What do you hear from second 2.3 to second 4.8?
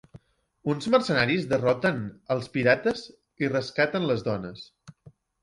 els pirates i rescaten les dones.